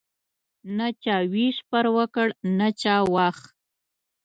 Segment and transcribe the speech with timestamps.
[0.77, 3.37] نه چا ویش پر وکړ نه چا واخ.